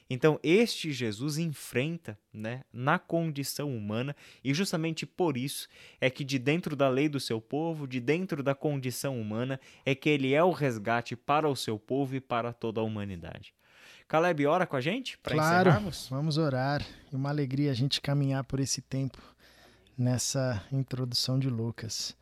Então, 0.08 0.40
este 0.44 0.94
Jesus 0.94 1.40
enfrenta 1.40 2.16
né, 2.32 2.62
na 2.72 3.00
condição 3.00 3.76
humana, 3.76 4.16
e 4.44 4.54
justamente 4.54 5.04
por 5.04 5.36
isso 5.36 5.68
é 6.00 6.12
que, 6.12 6.24
de 6.24 6.38
dentro 6.38 6.76
da 6.76 6.90
lei 6.90 7.10
do 7.10 7.20
seu 7.20 7.42
povo, 7.42 7.88
de 7.88 8.00
dentro 8.00 8.44
da 8.44 8.54
condição 8.54 9.20
humana, 9.20 9.60
é 9.84 9.96
que 9.96 10.10
ele 10.10 10.32
é 10.32 10.44
o 10.44 10.52
resgate 10.52 11.16
para 11.16 11.50
o 11.50 11.56
seu 11.56 11.80
povo 11.80 12.16
e 12.16 12.22
para 12.22 12.54
toda 12.54 12.80
a 12.80 12.84
humanidade. 12.84 13.52
Caleb, 14.08 14.46
ora 14.46 14.68
com 14.68 14.76
a 14.76 14.82
gente 14.82 15.18
para 15.18 15.34
claro, 15.34 15.70
encerrarmos? 15.70 16.08
Vamos 16.12 16.38
orar. 16.38 16.86
E 17.12 17.16
uma 17.16 17.30
alegria 17.30 17.72
a 17.72 17.74
gente 17.74 18.00
caminhar 18.00 18.44
por 18.44 18.60
esse 18.60 18.80
tempo 18.80 19.18
nessa 19.98 20.64
introdução 20.72 21.40
de 21.40 21.50
Lucas. 21.50 22.16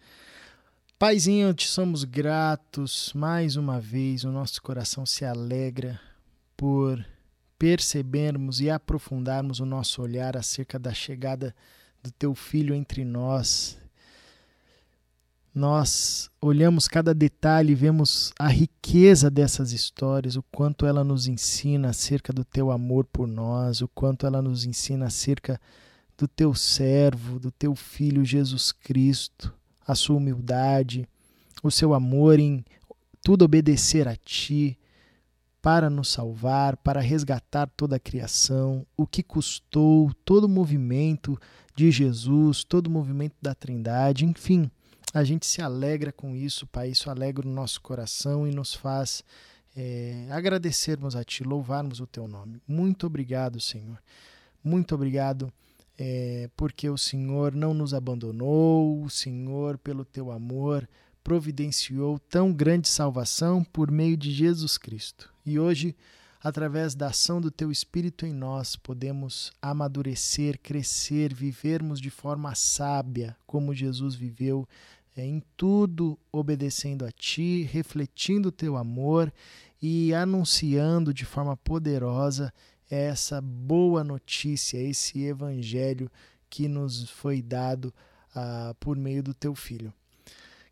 Paizinho, 1.02 1.52
te 1.52 1.68
somos 1.68 2.04
gratos 2.04 3.12
mais 3.16 3.56
uma 3.56 3.80
vez, 3.82 4.24
o 4.24 4.32
nosso 4.32 4.62
coração 4.62 5.04
se 5.04 5.26
alegra 5.26 6.00
por 6.56 7.04
percebermos 7.58 8.62
e 8.62 8.70
aprofundarmos 8.70 9.60
o 9.60 9.66
nosso 9.66 10.00
olhar 10.00 10.38
acerca 10.38 10.78
da 10.78 10.94
chegada 10.94 11.56
do 12.04 12.12
teu 12.12 12.36
filho 12.36 12.76
entre 12.76 13.04
nós. 13.04 13.80
Nós 15.56 16.30
olhamos 16.40 16.88
cada 16.88 17.16
detalhe 17.16 17.72
e 17.72 17.76
vemos 17.76 18.32
a 18.38 18.48
riqueza 18.48 19.28
dessas 19.32 19.72
histórias, 19.72 20.36
o 20.36 20.44
quanto 20.52 20.86
ela 20.86 21.04
nos 21.04 21.26
ensina 21.26 21.90
acerca 21.90 22.32
do 22.32 22.46
teu 22.46 22.70
amor 22.70 23.06
por 23.06 23.28
nós, 23.28 23.82
o 23.82 23.88
quanto 23.88 24.28
ela 24.28 24.40
nos 24.40 24.66
ensina 24.66 25.08
acerca 25.08 25.60
do 26.16 26.28
teu 26.28 26.54
servo, 26.54 27.40
do 27.40 27.50
teu 27.50 27.74
filho 27.74 28.24
Jesus 28.24 28.72
Cristo, 28.72 29.52
a 29.86 29.96
sua 29.96 30.18
humildade, 30.18 31.08
o 31.64 31.72
seu 31.72 31.94
amor 31.94 32.40
em 32.40 32.64
tudo 33.24 33.46
obedecer 33.46 34.08
a 34.08 34.16
ti, 34.16 34.78
para 35.62 35.90
nos 35.90 36.10
salvar, 36.10 36.76
para 36.78 37.00
resgatar 37.00 37.70
toda 37.78 37.98
a 37.98 38.00
criação, 38.00 38.86
o 38.98 39.06
que 39.06 39.22
custou 39.22 40.12
todo 40.26 40.46
o 40.46 40.50
movimento 40.50 41.40
de 41.76 41.92
Jesus, 41.92 42.64
todo 42.64 42.88
o 42.88 42.92
movimento 42.92 43.36
da 43.40 43.54
Trindade, 43.54 44.26
enfim, 44.26 44.72
a 45.14 45.24
gente 45.24 45.46
se 45.46 45.62
alegra 45.62 46.12
com 46.12 46.36
isso, 46.36 46.66
Pai, 46.66 46.90
isso 46.90 47.10
alegra 47.10 47.48
o 47.48 47.52
nosso 47.52 47.80
coração 47.82 48.48
e 48.48 48.52
nos 48.52 48.74
faz 48.74 49.24
é, 49.76 50.28
agradecermos 50.32 51.16
a 51.16 51.24
Ti, 51.24 51.44
louvarmos 51.44 52.00
o 52.00 52.08
Teu 52.08 52.28
nome. 52.28 52.62
Muito 52.68 53.06
obrigado, 53.06 53.60
Senhor. 53.60 54.02
Muito 54.64 54.96
obrigado. 54.96 55.52
É, 55.98 56.50
porque 56.56 56.90
o 56.90 56.98
Senhor 56.98 57.54
não 57.54 57.74
nos 57.74 57.94
abandonou, 57.94 59.04
o 59.04 59.10
Senhor, 59.10 59.78
pelo 59.78 60.04
teu 60.04 60.32
amor, 60.32 60.88
providenciou 61.24 62.18
tão 62.18 62.52
grande 62.52 62.90
salvação 62.90 63.64
por 63.64 63.92
meio 63.92 64.18
de 64.18 64.32
Jesus 64.32 64.78
Cristo. 64.78 65.32
E 65.46 65.60
hoje, 65.60 65.96
através 66.42 66.96
da 66.96 67.08
ação 67.08 67.40
do 67.40 67.52
teu 67.52 67.72
Espírito 67.72 68.26
em 68.26 68.34
nós, 68.34 68.76
podemos 68.76 69.52
amadurecer, 69.62 70.60
crescer, 70.60 71.34
vivermos 71.34 72.00
de 72.02 72.10
forma 72.10 72.56
sábia, 72.56 73.38
como 73.46 73.74
Jesus 73.76 74.16
viveu, 74.16 74.68
é, 75.16 75.26
em 75.26 75.44
tudo 75.56 76.18
obedecendo 76.32 77.06
a 77.06 77.12
ti, 77.12 77.64
refletindo 77.64 78.50
o 78.50 78.52
teu 78.52 78.78
amor 78.78 79.32
e 79.82 80.14
anunciando 80.14 81.14
de 81.14 81.26
forma 81.26 81.58
poderosa 81.58 82.54
essa 82.92 83.40
boa 83.40 84.04
notícia, 84.04 84.78
esse 84.78 85.24
evangelho 85.24 86.12
que 86.50 86.68
nos 86.68 87.10
foi 87.10 87.42
dado 87.42 87.94
uh, 88.36 88.76
por 88.80 88.98
meio 88.98 89.24
do 89.24 89.34
teu 89.34 89.56
filho. 89.56 89.94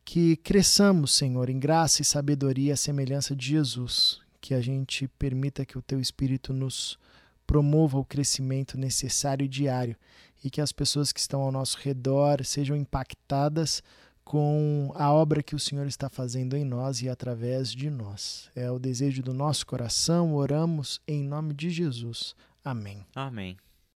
Que 0.04 0.36
cresçamos, 0.38 1.14
Senhor, 1.14 1.50
em 1.50 1.60
graça 1.60 2.02
e 2.02 2.06
sabedoria 2.06 2.74
à 2.74 2.78
semelhança 2.78 3.36
de 3.36 3.48
Jesus, 3.48 4.20
que 4.42 4.54
a 4.54 4.60
gente 4.60 5.08
permita 5.08 5.66
que 5.66 5.78
o 5.78 5.82
teu 5.82 6.00
espírito 6.00 6.52
nos 6.52 7.00
promova 7.48 7.98
o 7.98 8.06
crescimento 8.06 8.78
necessário 8.78 9.46
e 9.46 9.48
diário. 9.48 9.96
E 10.44 10.50
que 10.50 10.62
as 10.62 10.72
pessoas 10.72 11.12
que 11.12 11.20
estão 11.20 11.42
ao 11.42 11.52
nosso 11.52 11.78
redor 11.78 12.44
sejam 12.46 12.76
impactadas 12.76 13.84
com 14.30 14.92
a 14.94 15.12
obra 15.12 15.42
que 15.42 15.56
o 15.56 15.60
Senhor 15.60 15.88
está 15.88 16.08
fazendo 16.08 16.56
em 16.56 16.64
nós 16.64 17.02
e 17.02 17.10
através 17.10 17.72
de 17.72 17.90
nós. 17.90 18.48
É 18.56 18.70
o 18.70 18.78
desejo 18.78 19.24
do 19.24 19.34
nosso 19.34 19.66
coração, 19.66 20.36
oramos 20.36 21.02
em 21.08 21.24
nome 21.24 21.52
de 21.52 21.72
Jesus. 21.72 22.36
Amém. 22.64 23.04
Amém. 23.16 23.58